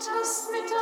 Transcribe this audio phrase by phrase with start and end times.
[0.00, 0.79] Just mit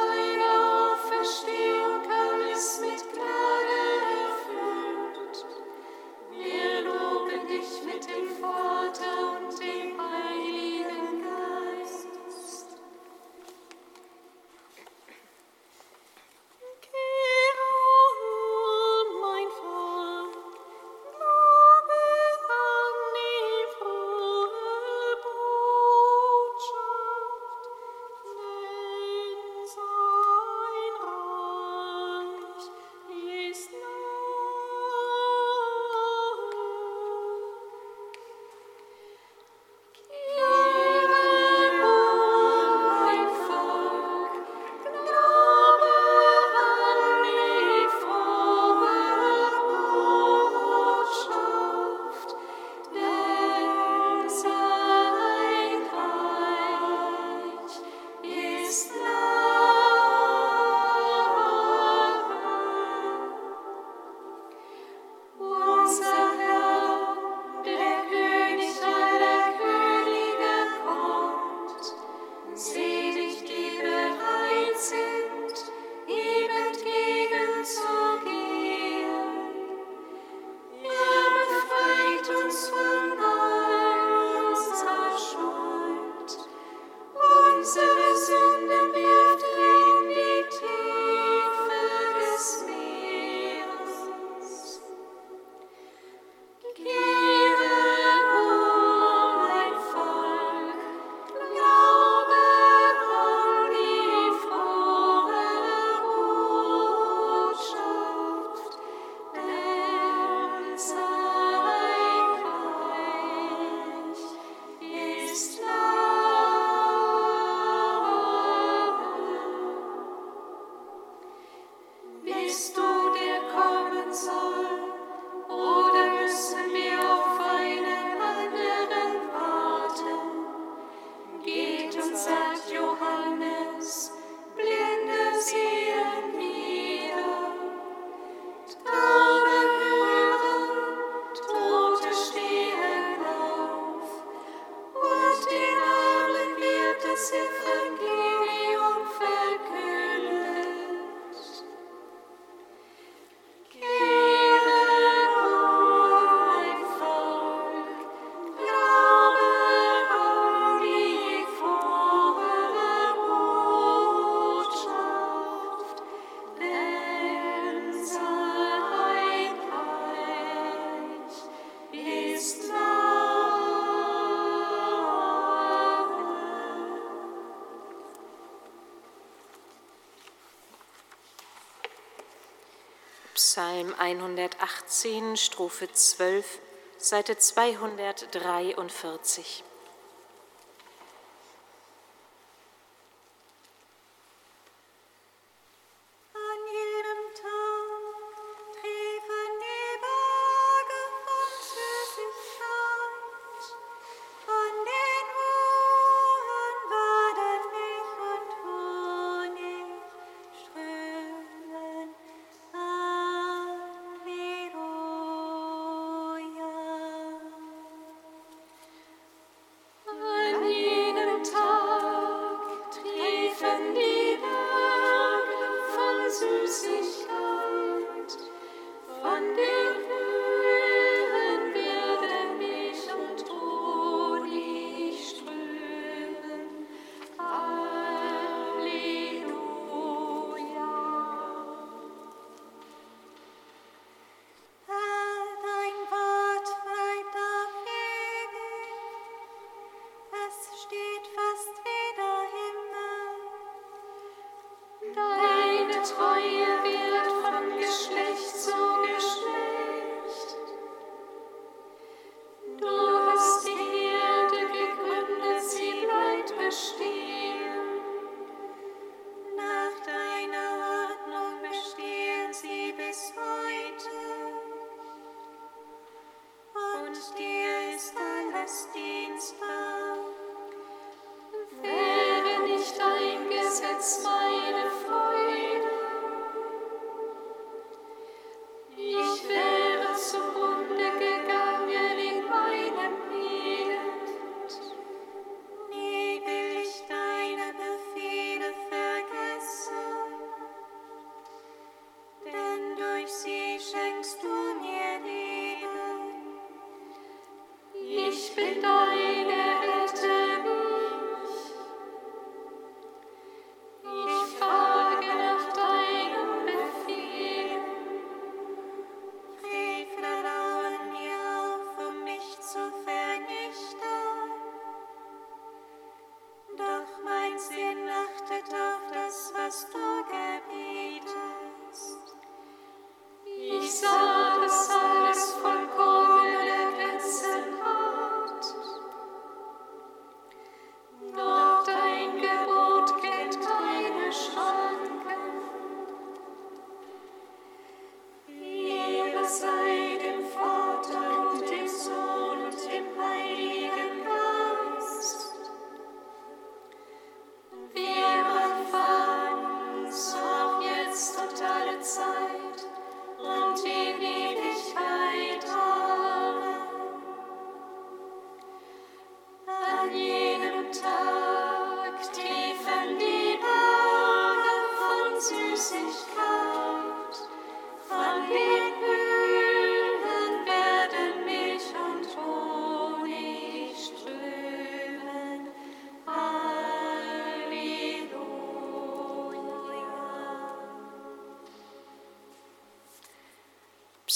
[183.58, 186.60] Psalm 118, Strophe 12,
[186.96, 189.67] Seite 243.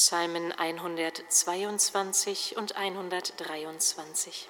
[0.05, 4.49] Psalmen 122 und 123.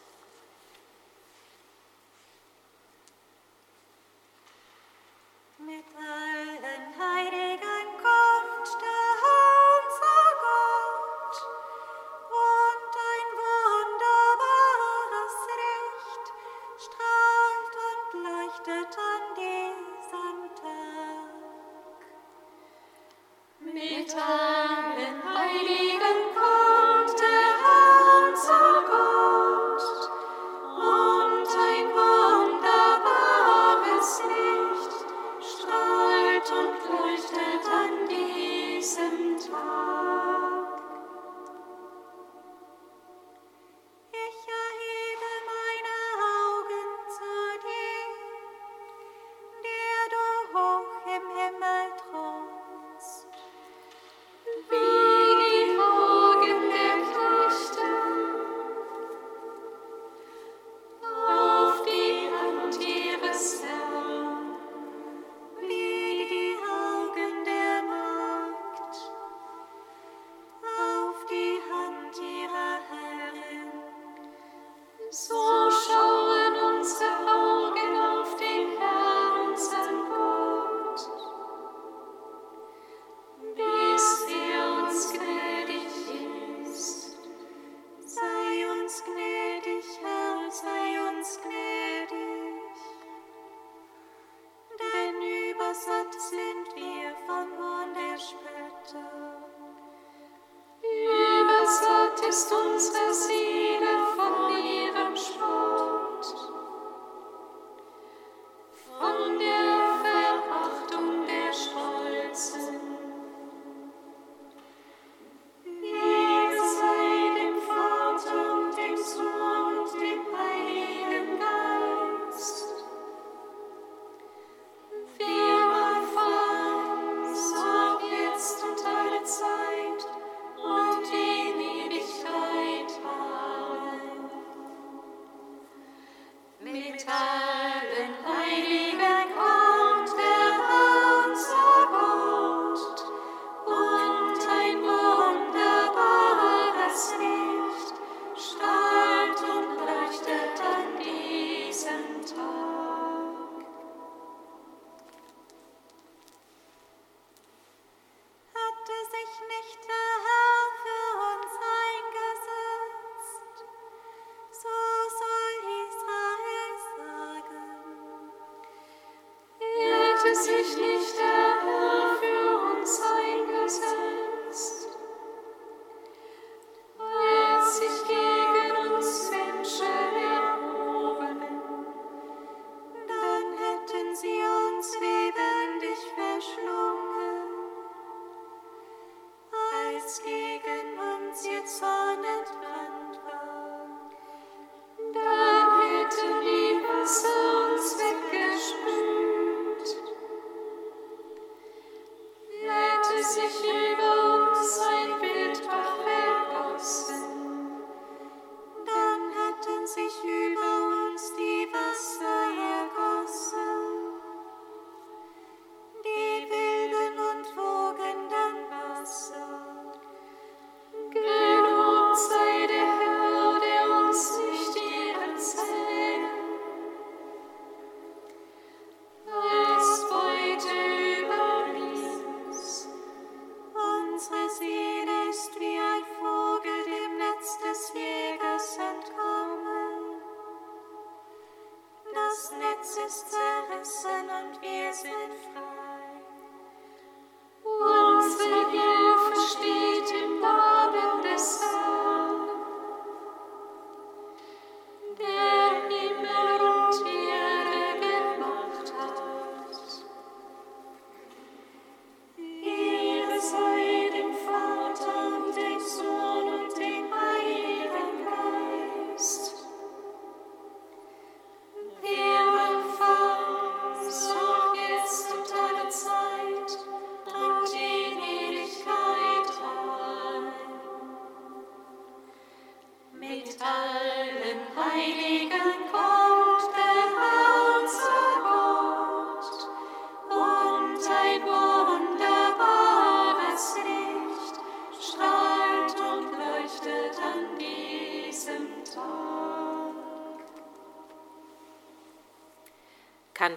[102.33, 103.52] bist unsere Sieg.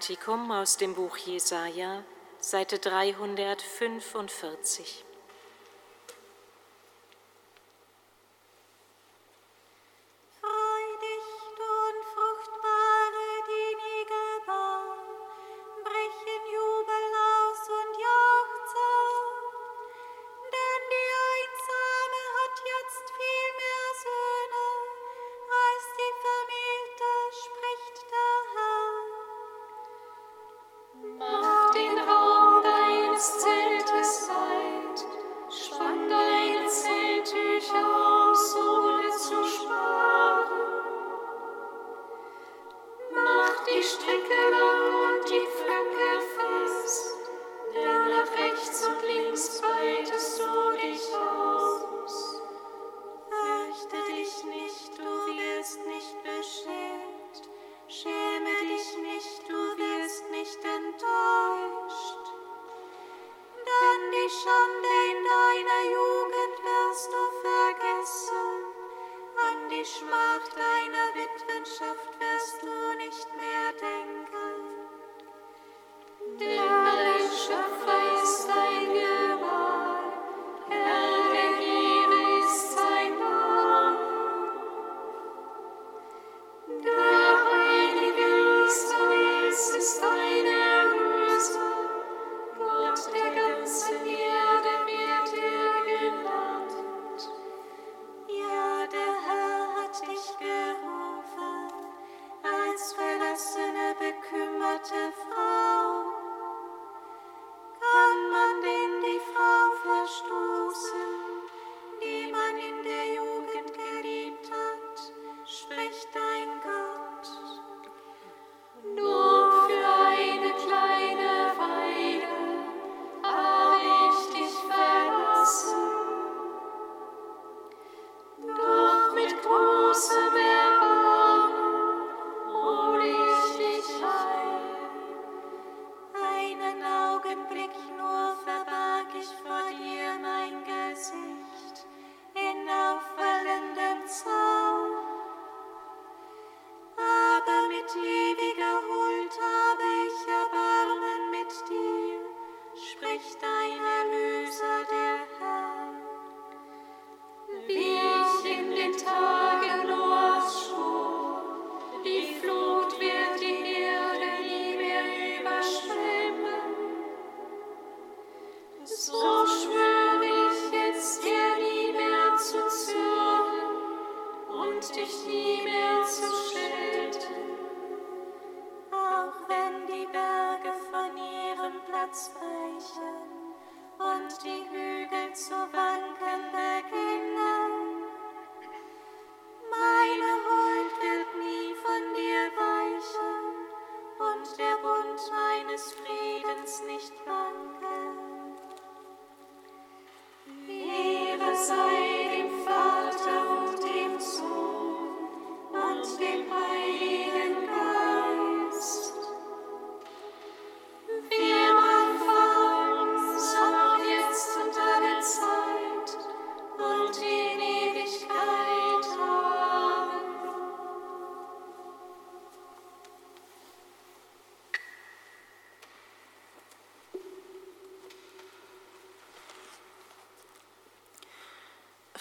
[0.05, 2.03] Kantikum aus dem Buch Jesaja,
[2.39, 5.03] Seite 345.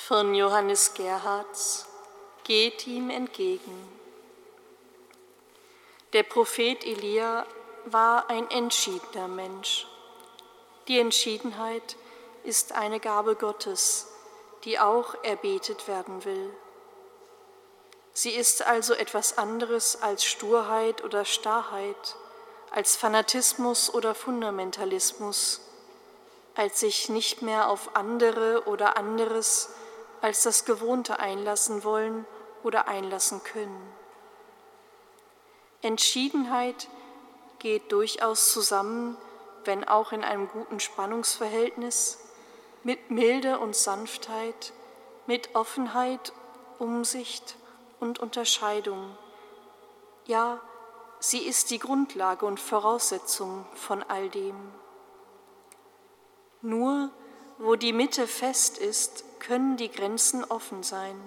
[0.06, 1.86] von Johannes Gerhards
[2.42, 3.88] Geht ihm entgegen.
[6.12, 7.46] Der Prophet Elia
[7.86, 9.86] war ein entschiedener Mensch.
[10.88, 11.96] Die Entschiedenheit
[12.42, 14.08] ist eine Gabe Gottes,
[14.64, 16.50] die auch erbetet werden will.
[18.12, 22.16] Sie ist also etwas anderes als Sturheit oder Starrheit,
[22.70, 25.62] als Fanatismus oder Fundamentalismus,
[26.54, 29.70] als sich nicht mehr auf andere oder anderes
[30.20, 32.26] als das Gewohnte einlassen wollen
[32.62, 33.92] oder einlassen können.
[35.82, 36.88] Entschiedenheit
[37.58, 39.16] geht durchaus zusammen,
[39.64, 42.18] wenn auch in einem guten Spannungsverhältnis,
[42.82, 44.72] mit Milde und Sanftheit,
[45.26, 46.32] mit Offenheit,
[46.78, 47.56] Umsicht
[48.00, 49.16] und Unterscheidung.
[50.26, 50.60] Ja,
[51.18, 54.56] sie ist die Grundlage und Voraussetzung von all dem.
[56.60, 57.10] Nur
[57.58, 61.20] wo die Mitte fest ist, können die Grenzen offen sein.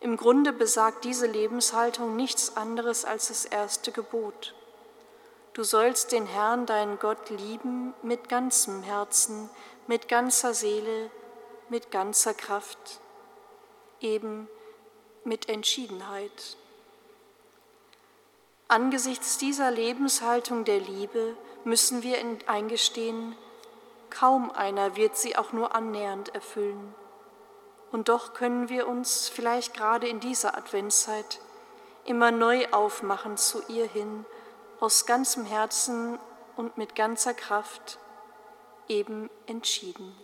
[0.00, 4.54] Im Grunde besagt diese Lebenshaltung nichts anderes als das erste Gebot.
[5.54, 9.50] Du sollst den Herrn, deinen Gott, lieben mit ganzem Herzen,
[9.88, 11.10] mit ganzer Seele,
[11.68, 13.00] mit ganzer Kraft,
[14.00, 14.48] eben
[15.24, 16.56] mit Entschiedenheit.
[18.68, 23.34] Angesichts dieser Lebenshaltung der Liebe müssen wir eingestehen,
[24.10, 26.94] kaum einer wird sie auch nur annähernd erfüllen.
[27.90, 31.40] Und doch können wir uns vielleicht gerade in dieser Adventszeit
[32.04, 34.24] immer neu aufmachen zu ihr hin,
[34.80, 36.18] aus ganzem Herzen
[36.56, 37.98] und mit ganzer Kraft,
[38.88, 40.14] eben entschieden.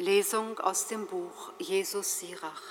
[0.00, 2.62] Lesung aus dem Buch Jesus Sirach.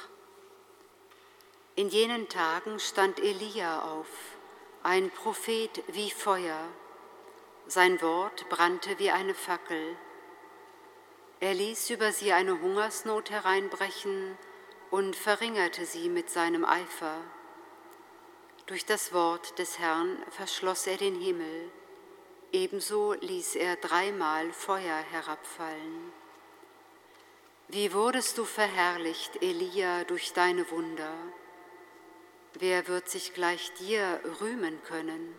[1.76, 4.08] In jenen Tagen stand Elia auf,
[4.82, 6.70] ein Prophet wie Feuer.
[7.68, 9.98] Sein Wort brannte wie eine Fackel.
[11.42, 14.38] Er ließ über sie eine Hungersnot hereinbrechen
[14.90, 17.20] und verringerte sie mit seinem Eifer.
[18.68, 21.72] Durch das Wort des Herrn verschloss er den Himmel,
[22.54, 26.14] ebenso ließ er dreimal Feuer herabfallen.
[27.70, 31.14] Wie wurdest du verherrlicht, Elia, durch deine Wunder?
[32.54, 35.36] Wer wird sich gleich dir rühmen können?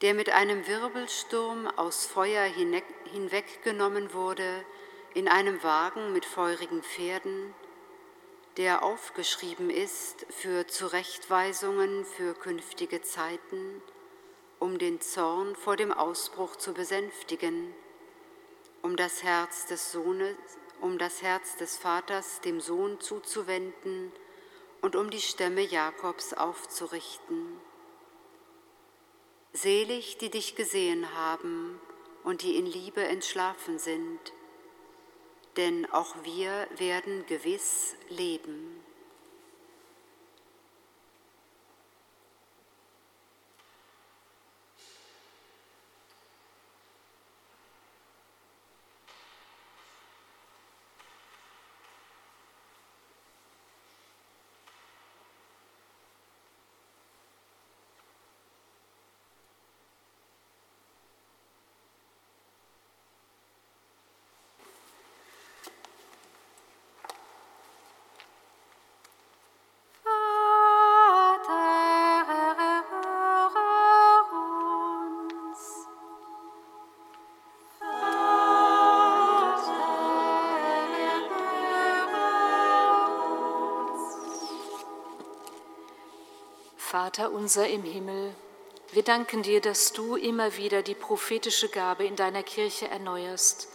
[0.00, 4.64] Der mit einem Wirbelsturm aus Feuer hinweggenommen wurde,
[5.12, 7.54] in einem Wagen mit feurigen Pferden,
[8.56, 13.82] der aufgeschrieben ist für Zurechtweisungen für künftige Zeiten,
[14.58, 17.74] um den Zorn vor dem Ausbruch zu besänftigen
[18.82, 20.36] um das Herz des Sohnes,
[20.80, 24.12] um das Herz des Vaters dem Sohn zuzuwenden
[24.80, 27.60] und um die Stämme Jakobs aufzurichten.
[29.52, 31.80] Selig, die dich gesehen haben
[32.24, 34.32] und die in Liebe entschlafen sind,
[35.56, 38.81] denn auch wir werden gewiss leben.
[87.02, 88.32] Vater unser im Himmel,
[88.92, 93.66] wir danken dir, dass du immer wieder die prophetische Gabe in deiner Kirche erneuerst.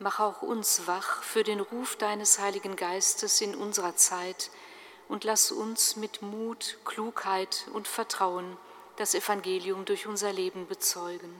[0.00, 4.50] Mach auch uns wach für den Ruf deines Heiligen Geistes in unserer Zeit
[5.06, 8.56] und lass uns mit Mut, Klugheit und Vertrauen
[8.96, 11.32] das Evangelium durch unser Leben bezeugen.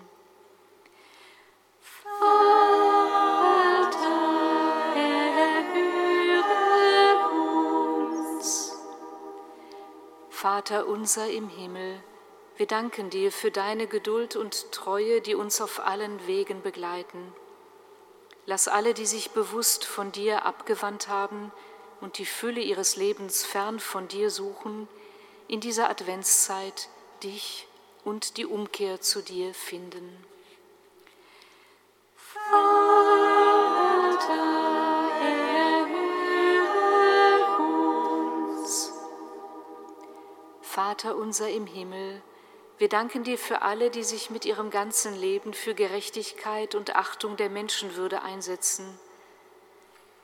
[10.41, 12.03] Vater unser im Himmel,
[12.57, 17.35] wir danken dir für deine Geduld und Treue, die uns auf allen Wegen begleiten.
[18.47, 21.53] Lass alle, die sich bewusst von dir abgewandt haben
[22.01, 24.89] und die Fülle ihres Lebens fern von dir suchen,
[25.47, 26.89] in dieser Adventszeit
[27.23, 27.69] dich
[28.07, 30.25] und die Umkehr zu dir finden.
[32.17, 33.51] Vater
[41.17, 42.23] unser im Himmel,
[42.79, 47.37] wir danken dir für alle, die sich mit ihrem ganzen Leben für Gerechtigkeit und Achtung
[47.37, 48.99] der Menschenwürde einsetzen.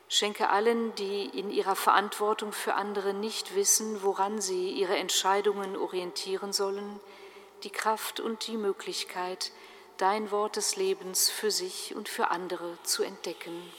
[0.08, 6.52] Schenke allen, die in ihrer Verantwortung für andere nicht wissen, woran sie ihre Entscheidungen orientieren
[6.52, 7.00] sollen,
[7.62, 9.52] die Kraft und die Möglichkeit,
[9.96, 13.70] dein Wort des Lebens für sich und für andere zu entdecken.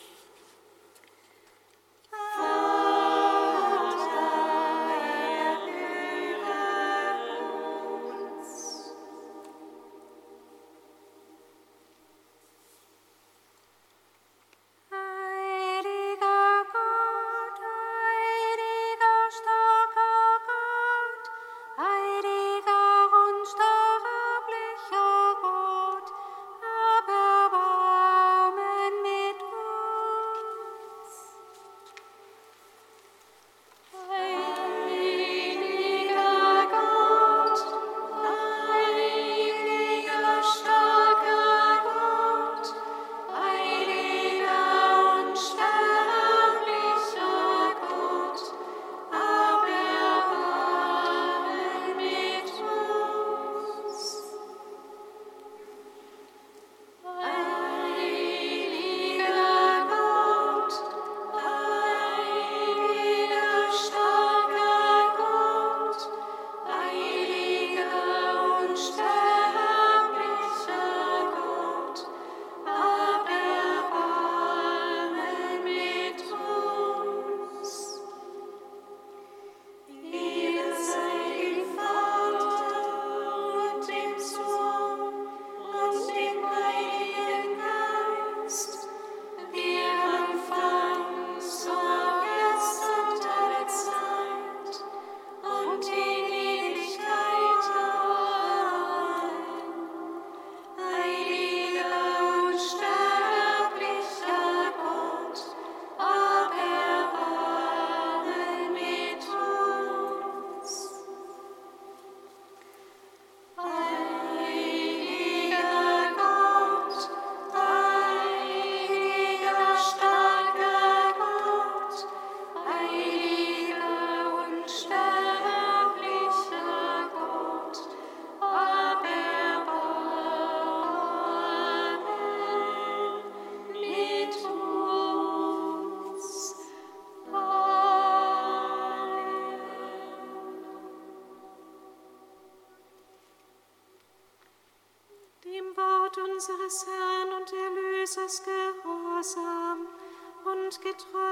[150.98, 151.27] Und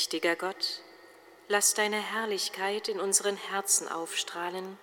[0.00, 0.80] Allmächtiger Gott,
[1.48, 4.78] lass deine Herrlichkeit in unseren Herzen aufstrahlen,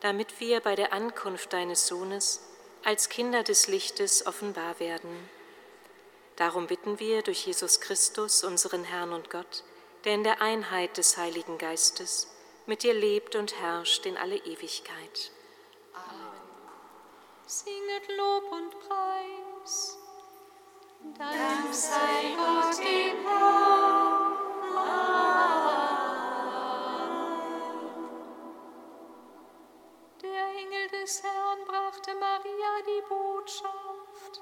[0.00, 2.42] damit wir bei der Ankunft deines Sohnes
[2.84, 5.30] als Kinder des Lichtes offenbar werden.
[6.36, 9.64] Darum bitten wir durch Jesus Christus, unseren Herrn und Gott,
[10.04, 12.28] der in der Einheit des Heiligen Geistes
[12.66, 15.30] mit dir lebt und herrscht in alle Ewigkeit.
[15.94, 16.42] Amen.
[17.46, 19.96] Singet Lob und Preis.
[21.16, 24.09] Dank sei Gott dem Herrn.
[30.22, 34.40] Der Engel des Herrn brachte Maria die Botschaft.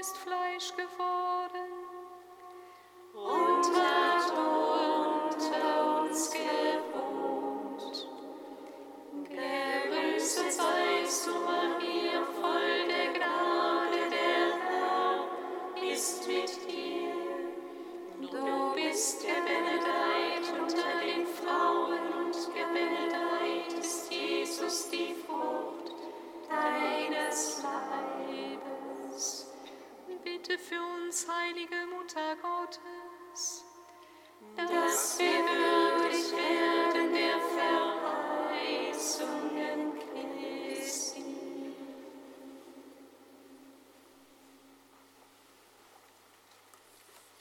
[0.00, 1.29] Ist Fleisch geworden